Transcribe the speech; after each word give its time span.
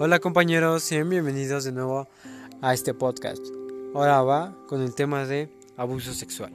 Hola 0.00 0.20
compañeros, 0.20 0.84
sean 0.84 1.10
bienvenidos 1.10 1.64
de 1.64 1.72
nuevo 1.72 2.06
a 2.62 2.72
este 2.72 2.94
podcast. 2.94 3.44
Ahora 3.96 4.22
va 4.22 4.56
con 4.68 4.80
el 4.80 4.94
tema 4.94 5.26
de 5.26 5.48
abuso 5.76 6.14
sexual. 6.14 6.52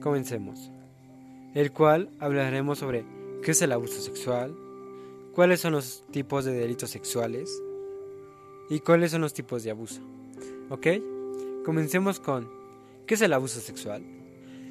Comencemos. 0.00 0.70
El 1.54 1.70
cual 1.70 2.08
hablaremos 2.18 2.78
sobre 2.78 3.04
qué 3.42 3.50
es 3.50 3.60
el 3.60 3.72
abuso 3.72 4.00
sexual, 4.00 4.56
cuáles 5.34 5.60
son 5.60 5.74
los 5.74 6.02
tipos 6.12 6.46
de 6.46 6.54
delitos 6.54 6.88
sexuales 6.88 7.50
y 8.70 8.80
cuáles 8.80 9.10
son 9.10 9.20
los 9.20 9.34
tipos 9.34 9.62
de 9.62 9.72
abuso. 9.72 10.00
¿Ok? 10.70 10.86
Comencemos 11.66 12.20
con 12.20 12.48
¿qué 13.06 13.16
es 13.16 13.20
el 13.20 13.34
abuso 13.34 13.60
sexual? 13.60 14.02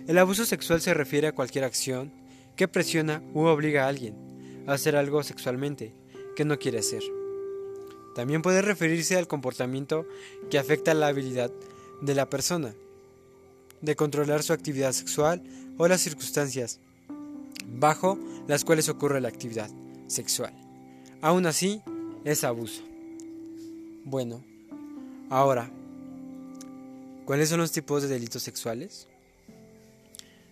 El 0.08 0.18
abuso 0.18 0.44
sexual 0.44 0.82
se 0.82 0.96
refiere 0.96 1.28
a 1.28 1.36
cualquier 1.36 1.66
acción 1.66 2.12
que 2.56 2.68
presiona 2.68 3.22
u 3.36 3.42
obliga 3.42 3.86
a 3.86 3.90
alguien 3.90 4.16
a 4.66 4.74
hacer 4.74 4.96
algo 4.96 5.22
sexualmente 5.22 5.94
que 6.36 6.46
no 6.46 6.58
quiere 6.58 6.80
hacer. 6.80 7.19
También 8.16 8.42
puede 8.42 8.62
referirse 8.62 9.18
al 9.18 9.28
comportamiento 9.28 10.06
que 10.50 10.60
afecta 10.60 10.94
la 10.94 11.08
habilidad 11.08 11.52
de 12.02 12.16
la 12.16 12.30
persona 12.30 12.74
de 13.82 13.96
controlar 13.96 14.44
su 14.44 14.54
actividad 14.54 14.92
sexual 14.92 15.42
o 15.78 15.88
las 15.88 16.02
circunstancias 16.02 16.80
bajo 17.78 18.18
las 18.48 18.66
cuales 18.66 18.90
ocurre 18.90 19.22
la 19.22 19.30
actividad 19.30 19.70
sexual. 20.08 20.54
Aún 21.22 21.46
así, 21.46 21.82
es 22.26 22.44
abuso. 22.44 22.82
Bueno, 24.06 24.44
ahora, 25.30 25.70
¿cuáles 27.26 27.50
son 27.50 27.60
los 27.60 27.72
tipos 27.72 28.02
de 28.02 28.08
delitos 28.10 28.44
sexuales? 28.44 29.08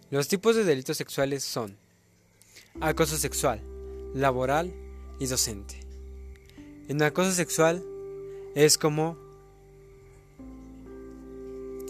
Los 0.10 0.28
tipos 0.28 0.56
de 0.56 0.64
delitos 0.64 0.98
sexuales 0.98 1.44
son 1.44 1.76
acoso 2.80 3.18
sexual, 3.18 3.62
laboral 4.14 4.72
y 5.20 5.26
docente. 5.26 5.87
En 6.90 7.04
acoso 7.04 7.32
sexual 7.32 7.84
es 8.56 8.78
como 8.78 9.18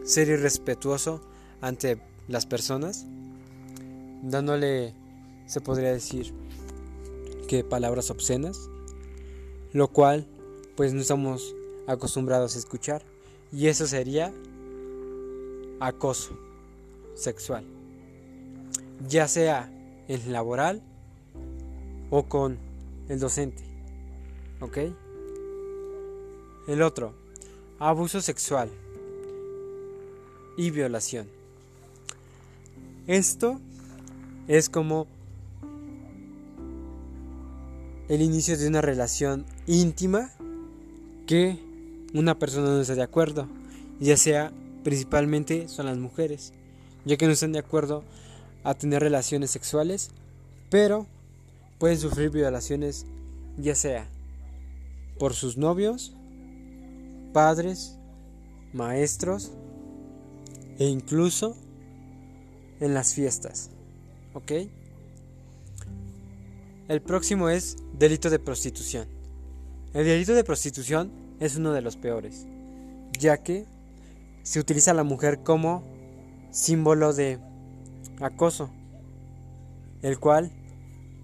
ser 0.04 0.28
irrespetuoso 0.28 1.22
ante 1.62 2.02
las 2.28 2.48
personas, 2.48 3.06
dándole, 4.24 4.96
se 5.46 5.62
podría 5.62 5.92
decir, 5.92 6.34
que 7.48 7.64
palabras 7.64 8.10
obscenas, 8.10 8.70
lo 9.72 9.88
cual 9.90 10.26
pues 10.76 10.94
no 10.94 11.02
estamos 11.02 11.56
acostumbrados 11.86 12.56
a 12.56 12.60
escuchar, 12.60 13.04
y 13.52 13.68
eso 13.68 13.86
sería 13.86 14.34
acoso 15.80 16.36
sexual, 17.14 17.64
ya 19.08 19.28
sea 19.28 19.72
en 20.08 20.32
laboral 20.32 20.82
o 22.10 22.24
con 22.24 22.58
el 23.10 23.20
docente. 23.20 23.67
¿Ok? 24.60 24.78
El 26.68 26.82
otro, 26.82 27.14
abuso 27.80 28.22
sexual 28.22 28.70
y 30.58 30.72
violación. 30.72 31.28
Esto 33.06 33.60
es 34.48 34.70
como 34.70 35.08
el 38.10 38.22
inicio 38.22 38.58
de 38.58 38.68
una 38.68 38.82
relación 38.82 39.46
íntima 39.68 40.32
que 41.26 41.60
una 42.14 42.40
persona 42.40 42.68
no 42.68 42.82
está 42.82 42.96
de 42.96 43.04
acuerdo, 43.04 43.48
ya 44.00 44.18
sea 44.18 44.52
principalmente 44.84 45.68
son 45.68 45.86
las 45.86 45.98
mujeres, 45.98 46.54
ya 47.06 47.18
que 47.18 47.28
no 47.28 47.34
están 47.34 47.52
de 47.52 47.60
acuerdo 47.60 48.04
a 48.64 48.74
tener 48.74 49.02
relaciones 49.02 49.52
sexuales, 49.52 50.10
pero 50.70 51.06
pueden 51.78 52.00
sufrir 52.00 52.30
violaciones 52.30 53.06
ya 53.58 53.76
sea 53.76 54.08
por 55.18 55.34
sus 55.34 55.58
novios, 55.58 56.16
padres, 57.34 57.98
maestros 58.74 59.52
e 60.80 60.86
incluso 60.86 61.56
en 62.80 62.94
las 62.94 63.14
fiestas. 63.14 63.72
¿Ok? 64.34 64.52
El 66.88 67.02
próximo 67.02 67.50
es 67.50 67.78
delito 67.98 68.30
de 68.30 68.40
prostitución. 68.40 69.08
El 69.94 70.06
delito 70.06 70.34
de 70.34 70.44
prostitución 70.44 71.12
es 71.40 71.56
uno 71.58 71.74
de 71.74 71.82
los 71.82 71.98
peores, 71.98 72.46
ya 73.20 73.38
que 73.38 73.66
se 74.44 74.60
utiliza 74.60 74.92
a 74.92 74.94
la 74.94 75.04
mujer 75.04 75.44
como 75.44 75.84
símbolo 76.52 77.14
de 77.14 77.40
acoso, 78.22 78.70
el 80.02 80.20
cual 80.20 80.52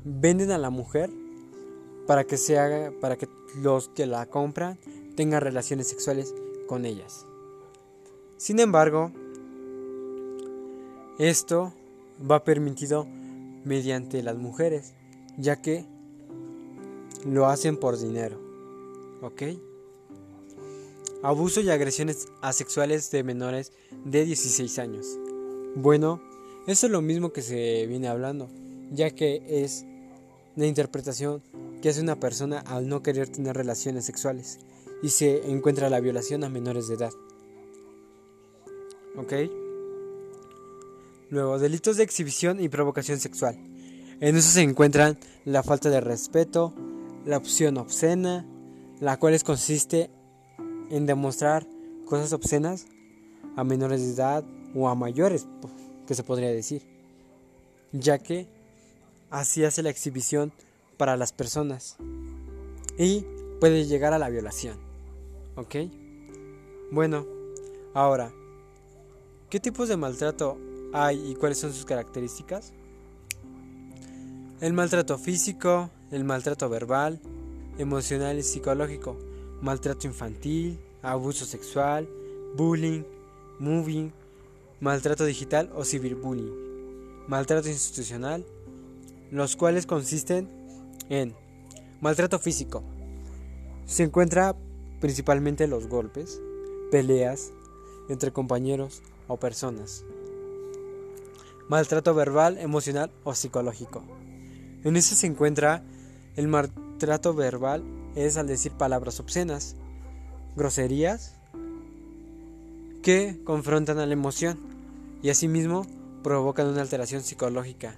venden 0.04 0.52
a 0.52 0.58
la 0.58 0.70
mujer 0.70 1.10
para 2.08 2.26
que 2.26 2.38
se 2.38 2.60
haga, 2.60 2.92
para 3.00 3.16
que 3.16 3.28
los 3.56 3.90
que 3.90 4.06
la 4.06 4.26
compran 4.26 4.78
tengan 5.16 5.42
relaciones 5.42 5.88
sexuales 5.88 6.34
con 6.68 6.86
ellas. 6.86 7.26
Sin 8.38 8.60
embargo, 8.60 9.12
esto 11.20 11.74
va 12.30 12.44
permitido 12.44 13.08
mediante 13.64 14.24
las 14.24 14.38
mujeres, 14.38 14.94
ya 15.38 15.62
que 15.62 15.86
lo 17.26 17.48
hacen 17.48 17.78
por 17.78 17.98
dinero. 18.00 18.40
¿Ok? 19.22 19.44
Abuso 21.22 21.62
y 21.62 21.70
agresiones 21.70 22.28
asexuales 22.42 23.10
de 23.12 23.24
menores 23.24 23.72
de 24.04 24.26
16 24.26 24.80
años. 24.80 25.08
Bueno, 25.76 26.22
eso 26.68 26.88
es 26.88 26.92
lo 26.92 27.02
mismo 27.02 27.32
que 27.32 27.42
se 27.42 27.88
viene 27.88 28.08
hablando, 28.08 28.50
ya 28.92 29.12
que 29.12 29.42
es 29.48 29.86
la 30.56 30.66
interpretación 30.66 31.42
que 31.82 31.90
hace 31.90 32.02
una 32.02 32.20
persona 32.20 32.60
al 32.60 32.88
no 32.88 33.04
querer 33.04 33.30
tener 33.30 33.56
relaciones 33.56 34.06
sexuales 34.06 34.60
y 35.02 35.10
se 35.10 35.52
encuentra 35.52 35.90
la 35.90 36.00
violación 36.00 36.44
a 36.44 36.50
menores 36.50 36.88
de 36.88 36.96
edad. 36.96 37.12
¿Ok? 39.18 39.34
Luego, 41.30 41.60
delitos 41.60 41.98
de 41.98 42.04
exhibición 42.04 42.62
y 42.62 42.70
provocación 42.70 43.20
sexual. 43.20 43.58
En 44.20 44.38
eso 44.38 44.50
se 44.52 44.62
encuentran 44.62 45.18
la 45.46 45.64
falta 45.64 45.90
de 45.90 46.00
respeto, 46.00 46.74
la 47.26 47.38
opción 47.38 47.78
obscena, 47.78 48.46
la 49.00 49.18
cual 49.18 49.42
consiste 49.44 50.10
en 50.90 51.06
demostrar 51.06 51.68
cosas 52.06 52.32
obscenas 52.34 52.86
a 53.56 53.64
menores 53.64 54.02
de 54.02 54.14
edad 54.14 54.46
o 54.76 54.88
a 54.88 54.96
mayores, 54.96 55.48
que 56.08 56.16
se 56.16 56.24
podría 56.24 56.50
decir, 56.50 56.84
ya 57.92 58.20
que 58.20 58.48
así 59.34 59.66
hace 59.66 59.82
la 59.82 59.90
exhibición 59.90 60.54
para 60.96 61.18
las 61.18 61.34
personas 61.34 61.98
y 63.00 63.26
puede 63.60 63.86
llegar 63.86 64.14
a 64.14 64.20
la 64.20 64.30
violación. 64.30 64.78
¿Ok? 65.56 65.76
Bueno, 66.92 67.26
ahora, 67.96 68.32
¿qué 69.50 69.60
tipos 69.60 69.90
de 69.90 69.98
maltrato 69.98 70.60
hay 70.94 71.32
y 71.32 71.36
cuáles 71.36 71.58
son 71.58 71.74
sus 71.74 71.84
características? 71.84 72.74
El 74.62 74.74
maltrato 74.74 75.18
físico, 75.18 75.90
el 76.12 76.24
maltrato 76.24 76.70
verbal, 76.70 77.20
emocional 77.80 78.38
y 78.38 78.44
psicológico, 78.44 79.18
maltrato 79.62 80.06
infantil, 80.06 80.80
abuso 81.02 81.46
sexual, 81.46 82.08
bullying, 82.56 83.02
moving, 83.58 84.12
maltrato 84.80 85.26
digital 85.26 85.72
o 85.74 85.84
ciberbullying, 85.84 87.26
maltrato 87.28 87.68
institucional, 87.68 88.46
los 89.34 89.56
cuales 89.56 89.88
consisten 89.88 90.48
en 91.10 91.36
maltrato 92.02 92.38
físico. 92.38 92.84
Se 93.86 94.04
encuentra 94.04 94.56
principalmente 95.02 95.68
los 95.68 95.88
golpes, 95.88 96.40
peleas 96.92 97.52
entre 98.10 98.32
compañeros 98.32 99.02
o 99.28 99.38
personas. 99.38 100.06
Maltrato 101.68 102.14
verbal, 102.14 102.58
emocional 102.60 103.12
o 103.24 103.34
psicológico. 103.34 104.04
En 104.84 104.96
ese 104.98 105.16
se 105.16 105.28
encuentra 105.28 105.84
el 106.36 106.48
maltrato 106.48 107.34
verbal 107.34 107.84
es 108.16 108.38
al 108.38 108.46
decir 108.46 108.74
palabras 108.74 109.20
obscenas, 109.20 109.76
groserías 110.56 111.34
que 113.02 113.42
confrontan 113.44 113.98
a 113.98 114.06
la 114.06 114.14
emoción 114.14 114.60
y 115.24 115.30
asimismo 115.30 115.88
provocan 116.22 116.68
una 116.68 116.82
alteración 116.82 117.24
psicológica. 117.24 117.98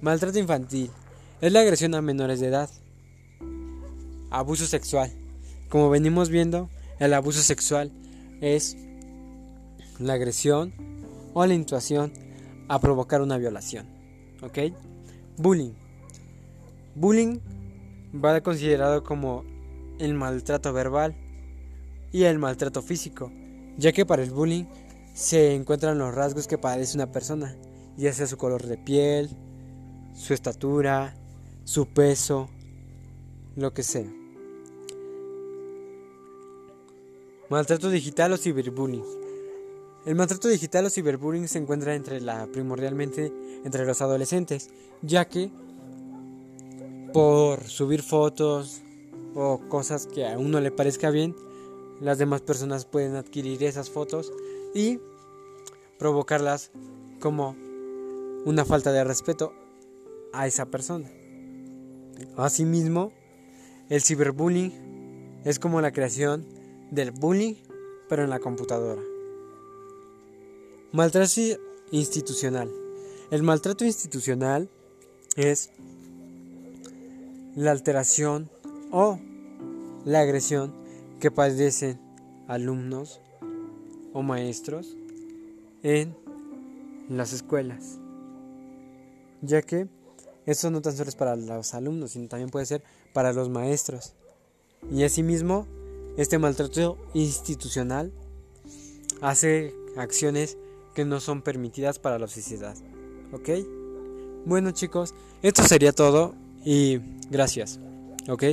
Maltrato 0.00 0.38
infantil 0.38 0.92
es 1.40 1.52
la 1.52 1.60
agresión 1.60 1.92
a 1.96 2.00
menores 2.00 2.38
de 2.38 2.46
edad. 2.46 2.70
Abuso 4.30 4.66
sexual. 4.66 5.10
Como 5.68 5.90
venimos 5.90 6.28
viendo, 6.30 6.70
el 7.00 7.14
abuso 7.14 7.42
sexual 7.42 7.90
es 8.40 8.76
la 9.98 10.12
agresión 10.12 10.72
o 11.34 11.44
la 11.44 11.54
intuación 11.54 12.12
a 12.68 12.78
provocar 12.78 13.22
una 13.22 13.38
violación. 13.38 13.86
¿Ok? 14.40 14.72
Bullying. 15.36 15.72
Bullying 16.94 17.40
va 18.14 18.40
considerado 18.40 19.02
como 19.02 19.44
el 19.98 20.14
maltrato 20.14 20.72
verbal 20.72 21.16
y 22.12 22.22
el 22.22 22.38
maltrato 22.38 22.82
físico, 22.82 23.32
ya 23.76 23.90
que 23.90 24.06
para 24.06 24.22
el 24.22 24.30
bullying 24.30 24.66
se 25.12 25.56
encuentran 25.56 25.98
los 25.98 26.14
rasgos 26.14 26.46
que 26.46 26.56
padece 26.56 26.96
una 26.96 27.10
persona, 27.10 27.56
ya 27.96 28.12
sea 28.12 28.28
su 28.28 28.36
color 28.36 28.64
de 28.64 28.78
piel, 28.78 29.36
su 30.18 30.34
estatura, 30.34 31.14
su 31.64 31.86
peso, 31.86 32.48
lo 33.56 33.72
que 33.72 33.82
sea. 33.82 34.12
Maltrato 37.48 37.88
digital 37.88 38.32
o 38.32 38.36
ciberbullying. 38.36 39.04
El 40.04 40.16
maltrato 40.16 40.48
digital 40.48 40.86
o 40.86 40.90
ciberbullying 40.90 41.48
se 41.48 41.58
encuentra 41.58 41.94
entre 41.94 42.20
la, 42.20 42.46
primordialmente 42.46 43.32
entre 43.64 43.86
los 43.86 44.02
adolescentes, 44.02 44.70
ya 45.02 45.26
que 45.28 45.50
por 47.12 47.64
subir 47.64 48.02
fotos 48.02 48.82
o 49.34 49.60
cosas 49.68 50.06
que 50.06 50.26
a 50.26 50.36
uno 50.36 50.60
le 50.60 50.70
parezca 50.70 51.10
bien, 51.10 51.34
las 52.00 52.18
demás 52.18 52.42
personas 52.42 52.84
pueden 52.84 53.14
adquirir 53.14 53.62
esas 53.62 53.88
fotos 53.88 54.32
y 54.74 54.98
provocarlas 55.98 56.70
como 57.20 57.56
una 58.44 58.64
falta 58.64 58.92
de 58.92 59.04
respeto 59.04 59.52
a 60.32 60.46
esa 60.46 60.66
persona. 60.66 61.08
Asimismo, 62.36 63.12
el 63.88 64.02
ciberbullying 64.02 64.72
es 65.44 65.58
como 65.58 65.80
la 65.80 65.92
creación 65.92 66.46
del 66.90 67.10
bullying, 67.10 67.54
pero 68.08 68.24
en 68.24 68.30
la 68.30 68.38
computadora. 68.38 69.02
Maltrato 70.92 71.40
institucional. 71.90 72.70
El 73.30 73.42
maltrato 73.42 73.84
institucional 73.84 74.70
es 75.36 75.70
la 77.54 77.70
alteración 77.70 78.50
o 78.90 79.18
la 80.04 80.20
agresión 80.20 80.72
que 81.20 81.30
padecen 81.30 82.00
alumnos 82.46 83.20
o 84.12 84.22
maestros 84.22 84.96
en 85.82 86.14
las 87.08 87.32
escuelas, 87.32 87.98
ya 89.42 89.62
que 89.62 89.88
esto 90.50 90.70
no 90.70 90.80
tan 90.80 90.96
solo 90.96 91.10
es 91.10 91.14
para 91.14 91.36
los 91.36 91.74
alumnos, 91.74 92.12
sino 92.12 92.26
también 92.26 92.48
puede 92.48 92.64
ser 92.64 92.82
para 93.12 93.34
los 93.34 93.50
maestros. 93.50 94.14
Y 94.90 95.04
asimismo, 95.04 95.66
este 96.16 96.38
maltrato 96.38 96.96
institucional 97.12 98.12
hace 99.20 99.74
acciones 99.96 100.56
que 100.94 101.04
no 101.04 101.20
son 101.20 101.42
permitidas 101.42 101.98
para 101.98 102.18
la 102.18 102.28
sociedad. 102.28 102.74
¿Ok? 103.32 103.50
Bueno 104.46 104.70
chicos, 104.70 105.14
esto 105.42 105.62
sería 105.64 105.92
todo 105.92 106.34
y 106.64 106.98
gracias. 107.30 107.78
¿Ok? 108.30 108.44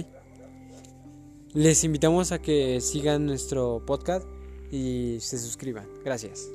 Les 1.54 1.82
invitamos 1.86 2.34
a 2.34 2.40
que 2.40 2.82
sigan 2.82 3.26
nuestro 3.26 3.86
podcast 3.86 4.28
y 4.70 5.18
se 5.22 5.40
suscriban. 5.40 5.88
Gracias. 6.04 6.50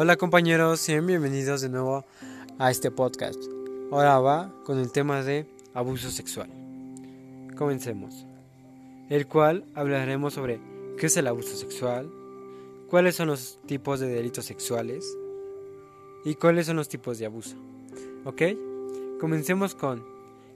Hola 0.00 0.16
compañeros, 0.16 0.78
sean 0.78 1.08
bienvenidos 1.08 1.60
de 1.60 1.68
nuevo 1.68 2.06
a 2.60 2.70
este 2.70 2.92
podcast. 2.92 3.42
Ahora 3.90 4.20
va 4.20 4.54
con 4.62 4.78
el 4.78 4.92
tema 4.92 5.24
de 5.24 5.44
abuso 5.74 6.12
sexual. 6.12 6.48
Comencemos. 7.56 8.24
El 9.10 9.26
cual 9.26 9.64
hablaremos 9.74 10.34
sobre 10.34 10.60
qué 10.98 11.06
es 11.06 11.16
el 11.16 11.26
abuso 11.26 11.56
sexual, 11.56 12.08
cuáles 12.88 13.16
son 13.16 13.26
los 13.26 13.58
tipos 13.66 13.98
de 13.98 14.06
delitos 14.06 14.44
sexuales 14.44 15.04
y 16.24 16.36
cuáles 16.36 16.66
son 16.66 16.76
los 16.76 16.88
tipos 16.88 17.18
de 17.18 17.26
abuso. 17.26 17.56
¿Ok? 18.24 18.42
Comencemos 19.18 19.74
con 19.74 20.06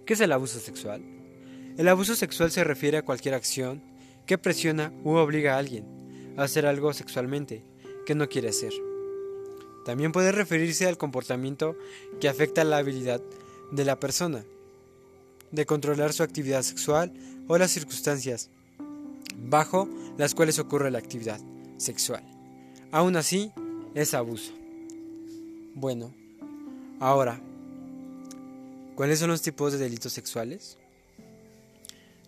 ¿qué 0.06 0.12
es 0.12 0.20
el 0.20 0.30
abuso 0.30 0.60
sexual? 0.60 1.02
El 1.76 1.88
abuso 1.88 2.14
sexual 2.14 2.52
se 2.52 2.62
refiere 2.62 2.98
a 2.98 3.04
cualquier 3.04 3.34
acción 3.34 3.82
que 4.24 4.38
presiona 4.38 4.92
u 5.02 5.14
obliga 5.14 5.56
a 5.56 5.58
alguien 5.58 5.84
a 6.36 6.44
hacer 6.44 6.64
algo 6.64 6.92
sexualmente 6.92 7.64
que 8.06 8.14
no 8.14 8.28
quiere 8.28 8.50
hacer. 8.50 8.91
También 9.84 10.12
puede 10.12 10.32
referirse 10.32 10.86
al 10.86 10.98
comportamiento 10.98 11.76
que 12.20 12.28
afecta 12.28 12.64
la 12.64 12.78
habilidad 12.78 13.20
de 13.70 13.84
la 13.84 13.98
persona 13.98 14.44
de 15.50 15.66
controlar 15.66 16.12
su 16.12 16.22
actividad 16.22 16.62
sexual 16.62 17.12
o 17.48 17.58
las 17.58 17.70
circunstancias 17.70 18.50
bajo 19.36 19.88
las 20.16 20.34
cuales 20.34 20.58
ocurre 20.58 20.90
la 20.90 20.98
actividad 20.98 21.40
sexual. 21.78 22.22
Aún 22.90 23.16
así, 23.16 23.52
es 23.94 24.14
abuso. 24.14 24.52
Bueno, 25.74 26.14
ahora, 27.00 27.40
¿cuáles 28.94 29.18
son 29.18 29.30
los 29.30 29.42
tipos 29.42 29.72
de 29.72 29.78
delitos 29.78 30.12
sexuales? 30.12 30.78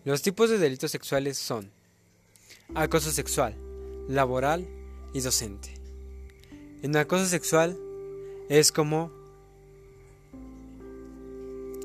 Los 0.05 0.23
tipos 0.23 0.51
de 0.51 0.59
delitos 0.59 0.91
sexuales 0.91 1.39
son 1.39 1.71
acoso 2.75 3.11
sexual, 3.11 3.55
laboral 4.09 4.67
y 5.13 5.21
docente. 5.21 5.74
En 6.85 6.95
acoso 6.99 7.25
sexual 7.25 7.79
es 8.51 8.71
como 8.71 9.11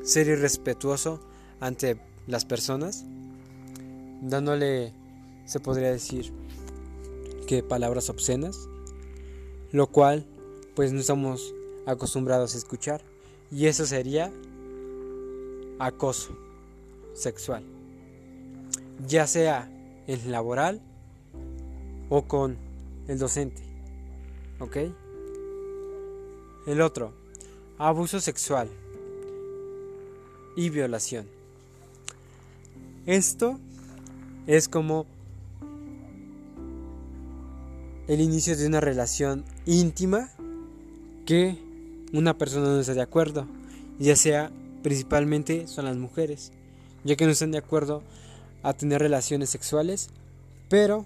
ser 0.04 0.28
irrespetuoso 0.28 1.22
ante 1.62 1.98
las 2.28 2.44
personas, 2.44 3.06
dándole, 4.22 4.92
se 5.46 5.62
podría 5.62 5.90
decir, 5.90 6.34
que 7.48 7.64
palabras 7.64 8.10
obscenas, 8.10 8.68
lo 9.72 9.88
cual 9.88 10.26
pues 10.76 10.92
no 10.92 11.00
estamos 11.00 11.56
acostumbrados 11.86 12.54
a 12.54 12.58
escuchar, 12.58 13.02
y 13.52 13.68
eso 13.68 13.86
sería 13.86 14.34
acoso 15.80 16.38
sexual, 17.14 17.64
ya 19.08 19.28
sea 19.28 19.72
en 20.08 20.30
laboral 20.30 20.82
o 22.10 22.24
con 22.24 22.58
el 23.08 23.18
docente. 23.18 23.69
¿Ok? 24.60 24.78
El 26.68 26.82
otro, 26.82 27.14
abuso 27.78 28.20
sexual 28.20 28.70
y 30.56 30.70
violación. 30.70 31.26
Esto 33.06 33.60
es 34.46 34.68
como 34.68 35.06
el 38.08 38.22
inicio 38.22 38.58
de 38.58 38.68
una 38.68 38.82
relación 38.82 39.46
íntima 39.66 40.30
que 41.26 41.58
una 42.12 42.38
persona 42.38 42.68
no 42.68 42.80
está 42.80 42.94
de 42.94 43.02
acuerdo, 43.02 43.48
ya 44.00 44.16
sea 44.16 44.52
principalmente 44.84 45.68
son 45.68 45.86
las 45.86 45.96
mujeres, 45.96 46.52
ya 47.04 47.16
que 47.16 47.26
no 47.26 47.32
están 47.32 47.52
de 47.52 47.60
acuerdo 47.60 48.04
a 48.64 48.74
tener 48.74 49.02
relaciones 49.02 49.50
sexuales, 49.50 50.10
pero 50.70 51.06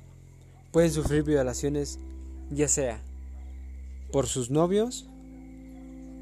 pueden 0.71 0.91
sufrir 0.91 1.23
violaciones 1.23 1.99
ya 2.49 2.67
sea 2.67 3.01
por 4.13 4.27
sus 4.27 4.51
novios, 4.51 5.07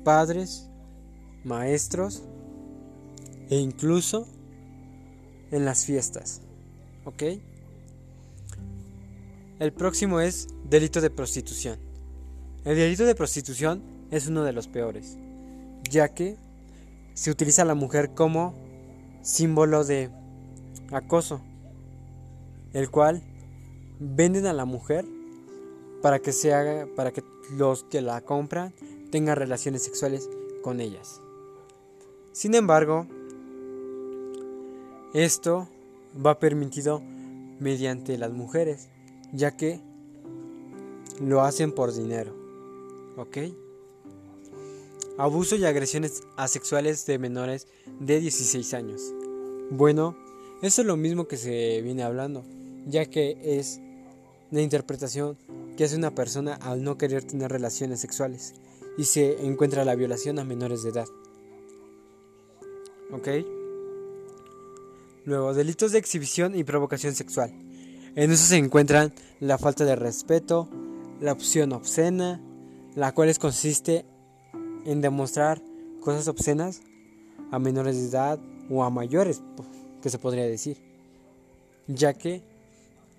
padres, 0.06 0.70
maestros 1.44 2.24
e 3.50 3.58
incluso 3.58 4.28
en 5.52 5.66
las 5.66 5.86
fiestas. 5.86 6.42
¿Ok? 7.04 7.24
El 9.60 9.74
próximo 9.74 10.22
es 10.22 10.48
delito 10.70 11.02
de 11.02 11.10
prostitución. 11.10 11.78
El 12.64 12.78
delito 12.78 13.04
de 13.04 13.14
prostitución 13.14 13.84
es 14.10 14.28
uno 14.28 14.44
de 14.46 14.54
los 14.54 14.70
peores, 14.70 15.18
ya 15.90 16.14
que 16.14 16.38
se 17.14 17.30
utiliza 17.30 17.64
a 17.64 17.66
la 17.66 17.76
mujer 17.76 18.14
como 18.14 18.56
símbolo 19.22 19.84
de 19.84 20.10
acoso, 20.94 21.42
el 22.72 22.90
cual 22.90 23.22
venden 24.00 24.46
a 24.46 24.54
la 24.54 24.64
mujer 24.64 25.06
para 26.02 26.20
que 26.20 26.32
se 26.32 26.54
haga, 26.54 26.88
para 26.96 27.12
que 27.12 27.22
los 27.58 27.84
que 27.84 28.02
la 28.02 28.22
compran 28.22 28.74
tengan 29.12 29.36
relaciones 29.36 29.84
sexuales 29.84 30.30
con 30.62 30.80
ellas. 30.80 31.22
Sin 32.32 32.56
embargo, 32.56 33.08
esto 35.14 35.68
va 36.26 36.40
permitido 36.40 37.02
mediante 37.60 38.18
las 38.18 38.32
mujeres, 38.32 38.88
ya 39.34 39.56
que 39.58 39.82
lo 41.22 41.42
hacen 41.42 41.74
por 41.74 41.94
dinero. 41.94 42.34
¿Ok? 43.18 43.38
Abuso 45.18 45.56
y 45.56 45.66
agresiones 45.66 46.24
asexuales 46.38 47.06
de 47.06 47.20
menores 47.20 47.68
de 48.00 48.20
16 48.20 48.74
años. 48.74 49.02
Bueno, 49.70 50.16
eso 50.62 50.82
es 50.82 50.88
lo 50.88 50.98
mismo 50.98 51.28
que 51.28 51.38
se 51.38 51.82
viene 51.82 52.04
hablando, 52.04 52.44
ya 52.88 53.06
que 53.06 53.38
es 53.44 53.80
la 54.52 54.62
interpretación 54.62 55.38
que 55.82 55.86
hace 55.86 55.96
una 55.96 56.14
persona 56.14 56.54
al 56.62 56.84
no 56.84 56.96
querer 57.00 57.24
tener 57.24 57.52
relaciones 57.52 58.00
sexuales 58.02 58.54
y 59.00 59.06
se 59.06 59.44
encuentra 59.48 59.84
la 59.84 59.96
violación 59.96 60.38
a 60.38 60.44
menores 60.44 60.84
de 60.84 60.90
edad. 60.92 61.08
¿Ok? 63.12 63.28
Luego, 65.26 65.56
delitos 65.56 65.92
de 65.92 65.98
exhibición 65.98 66.56
y 66.56 66.64
provocación 66.64 67.16
sexual. 67.16 67.52
En 68.16 68.30
eso 68.30 68.46
se 68.46 68.58
encuentran 68.58 69.12
la 69.40 69.58
falta 69.58 69.84
de 69.84 69.96
respeto, 69.96 70.70
la 71.20 71.32
opción 71.32 71.72
obscena, 71.74 72.40
la 72.94 73.12
cual 73.14 73.36
consiste 73.40 74.06
en 74.86 75.02
demostrar 75.02 75.64
cosas 76.00 76.28
obscenas 76.28 76.84
a 77.50 77.58
menores 77.58 77.96
de 77.96 78.08
edad 78.08 78.40
o 78.70 78.84
a 78.84 78.92
mayores, 78.92 79.42
que 80.04 80.12
se 80.12 80.20
podría 80.20 80.46
decir, 80.46 80.78
ya 81.88 82.14
que 82.14 82.44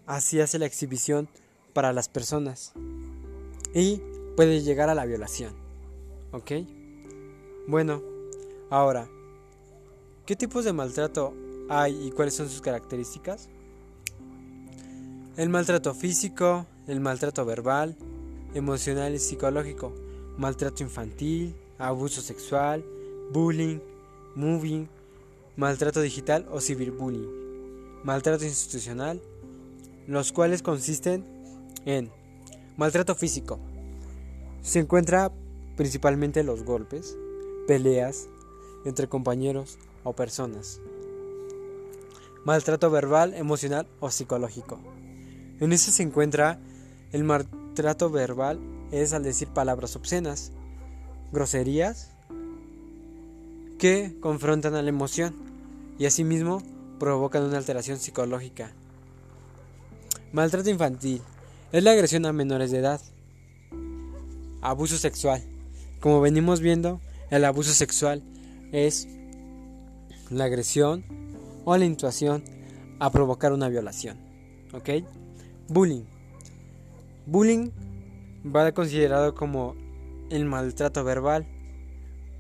así 0.07 0.41
hace 0.41 0.61
la 0.61 0.67
exhibición 0.67 1.29
para 1.73 1.93
las 1.93 2.09
personas. 2.09 2.73
Y 3.75 4.01
puede 4.37 4.61
llegar 4.63 4.89
a 4.89 4.95
la 4.95 5.05
violación. 5.05 5.55
¿Ok? 6.33 6.53
Bueno, 7.67 8.03
ahora, 8.71 9.09
¿qué 10.27 10.37
tipos 10.37 10.65
de 10.65 10.73
maltrato 10.73 11.35
hay 11.69 12.07
y 12.07 12.11
cuáles 12.11 12.35
son 12.35 12.49
sus 12.49 12.61
características? 12.61 13.49
El 15.37 15.49
maltrato 15.49 15.95
físico, 15.95 16.67
el 16.87 17.01
maltrato 17.01 17.45
verbal, 17.45 17.97
emocional 18.55 19.15
y 19.15 19.19
psicológico, 19.19 19.95
maltrato 20.37 20.83
infantil, 20.83 21.55
abuso 21.79 22.21
sexual, 22.21 22.85
bullying, 23.33 23.79
moving, 24.35 24.89
maltrato 25.57 26.01
digital 26.01 26.47
o 26.51 26.61
ciberbullying, 26.61 28.03
maltrato 28.05 28.45
institucional, 28.45 29.23
los 30.07 30.33
cuales 30.33 30.63
consisten 30.63 31.25
en 31.87 32.11
maltrato 32.77 33.15
físico. 33.15 33.59
Se 34.63 34.79
encuentra 34.79 35.33
principalmente 35.77 36.43
los 36.43 36.65
golpes, 36.65 37.17
peleas 37.67 38.29
entre 38.85 39.09
compañeros 39.09 39.79
o 40.05 40.13
personas. 40.13 40.81
Maltrato 42.45 42.91
verbal, 42.91 43.35
emocional 43.35 43.87
o 44.01 44.11
psicológico. 44.11 44.79
En 45.61 45.73
ese 45.73 45.93
se 45.93 46.03
encuentra 46.03 46.59
el 47.13 47.25
maltrato 47.25 48.11
verbal 48.11 48.59
es 48.91 49.13
al 49.13 49.23
decir 49.23 49.49
palabras 49.49 49.97
obscenas, 49.97 50.53
groserías 51.33 52.11
que 53.79 54.17
confrontan 54.21 54.75
a 54.75 54.83
la 54.83 54.89
emoción 54.91 55.35
y 55.99 56.07
asimismo 56.07 56.63
provocan 56.99 57.45
una 57.45 57.59
alteración 57.59 57.99
psicológica. 57.99 58.73
Maltrato 60.33 60.71
infantil 60.71 61.23
es 61.73 61.83
la 61.83 61.93
agresión 61.93 62.27
a 62.27 62.33
menores 62.33 62.71
de 62.71 62.79
edad. 62.79 63.01
Abuso 64.61 64.99
sexual. 64.99 65.43
Como 66.01 66.21
venimos 66.21 66.61
viendo, 66.61 67.01
el 67.31 67.45
abuso 67.47 67.73
sexual 67.73 68.23
es 68.73 69.09
la 70.31 70.45
agresión 70.45 71.05
o 71.65 71.77
la 71.77 71.87
intuación 71.87 72.45
a 73.01 73.11
provocar 73.11 73.53
una 73.53 73.71
violación. 73.71 74.19
¿Ok? 74.75 74.91
Bullying. 75.69 76.05
Bullying 77.27 77.71
va 78.45 78.73
considerado 78.73 79.35
como 79.35 79.75
el 80.31 80.45
maltrato 80.45 81.05
verbal 81.05 81.47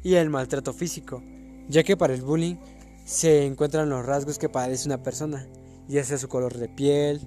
y 0.02 0.14
el 0.14 0.28
maltrato 0.28 0.74
físico, 0.74 1.22
ya 1.68 1.82
que 1.84 1.96
para 1.96 2.14
el 2.14 2.22
bullying 2.22 2.56
se 3.04 3.46
encuentran 3.46 3.88
los 3.88 4.04
rasgos 4.04 4.38
que 4.38 4.48
padece 4.48 4.88
una 4.88 5.02
persona, 5.02 5.46
ya 5.88 6.04
sea 6.04 6.18
su 6.18 6.28
color 6.28 6.58
de 6.58 6.68
piel, 6.68 7.20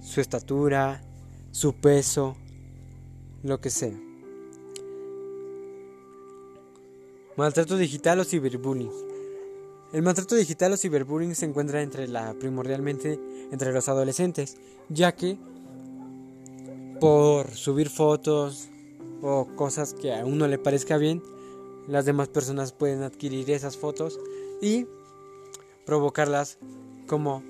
su 0.00 0.20
estatura, 0.20 1.02
su 1.50 1.74
peso, 1.74 2.36
lo 3.42 3.60
que 3.60 3.70
sea. 3.70 3.98
Maltrato 7.36 7.76
digital 7.76 8.20
o 8.20 8.24
ciberbullying. 8.24 8.90
El 9.92 10.02
maltrato 10.02 10.34
digital 10.34 10.72
o 10.72 10.76
ciberbullying 10.76 11.34
se 11.34 11.46
encuentra 11.46 11.82
entre 11.82 12.08
la 12.08 12.34
primordialmente 12.34 13.18
entre 13.50 13.72
los 13.72 13.88
adolescentes, 13.88 14.56
ya 14.88 15.12
que 15.12 15.38
por 17.00 17.50
subir 17.52 17.88
fotos 17.88 18.68
o 19.22 19.46
cosas 19.56 19.94
que 19.94 20.12
a 20.12 20.24
uno 20.24 20.46
le 20.46 20.58
parezca 20.58 20.96
bien, 20.98 21.22
las 21.86 22.04
demás 22.04 22.28
personas 22.28 22.72
pueden 22.72 23.02
adquirir 23.02 23.50
esas 23.50 23.76
fotos 23.76 24.18
y 24.60 24.86
provocarlas 25.86 26.58
como 27.06 27.42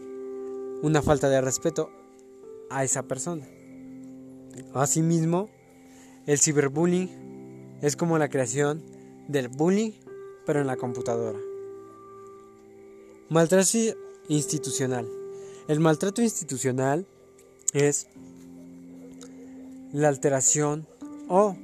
una 0.82 1.02
falta 1.02 1.28
de 1.28 1.40
respeto 1.40 1.90
a 2.70 2.84
esa 2.84 3.02
persona. 3.02 3.46
Asimismo, 4.74 5.48
el 6.26 6.38
ciberbullying 6.38 7.78
es 7.82 7.96
como 7.96 8.18
la 8.18 8.28
creación 8.28 8.82
del 9.28 9.48
bullying, 9.48 9.92
pero 10.46 10.60
en 10.60 10.66
la 10.66 10.76
computadora. 10.76 11.38
Maltrato 13.28 13.68
institucional. 14.28 15.06
El 15.68 15.80
maltrato 15.80 16.22
institucional 16.22 17.06
es 17.72 18.08
la 19.92 20.08
alteración 20.08 20.86
o 21.28 21.56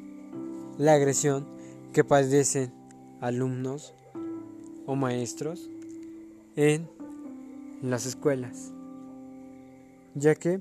la 0.79 0.95
agresión 0.95 1.47
que 1.93 2.05
padecen 2.05 2.73
alumnos 3.21 3.95
o 4.87 4.97
maestros 4.97 5.71
en 6.57 6.89
las 7.83 8.07
escuelas. 8.07 8.73
Ya 10.15 10.35
que 10.35 10.61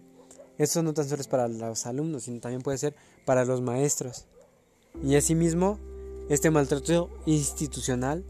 esto 0.57 0.83
no 0.83 0.93
tan 0.93 1.07
solo 1.07 1.21
es 1.21 1.27
para 1.27 1.47
los 1.47 1.85
alumnos, 1.85 2.23
sino 2.23 2.39
también 2.39 2.61
puede 2.61 2.77
ser 2.77 2.95
para 3.25 3.45
los 3.45 3.61
maestros. 3.61 4.25
Y 5.03 5.15
asimismo, 5.15 5.79
este 6.29 6.51
maltrato 6.51 7.09
institucional 7.25 8.23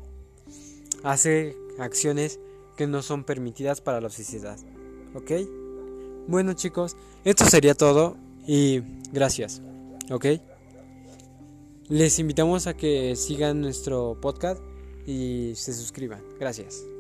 hace 1.03 1.56
acciones 1.80 2.39
que 2.77 2.88
no 2.88 3.01
son 3.01 3.24
permitidas 3.24 3.82
para 3.82 4.01
la 4.01 4.10
sociedad. 4.10 4.58
¿Ok? 5.13 5.32
Bueno 6.27 6.53
chicos, 6.53 6.96
esto 7.25 7.46
sería 7.46 7.75
todo 7.75 8.15
y 8.48 8.82
gracias. 9.12 9.62
¿Ok? 10.10 10.25
Les 11.89 12.18
invitamos 12.20 12.68
a 12.68 12.75
que 12.75 13.15
sigan 13.15 13.62
nuestro 13.62 14.18
podcast 14.22 14.62
y 15.06 15.53
se 15.56 15.74
suscriban. 15.74 16.24
Gracias. 16.39 16.92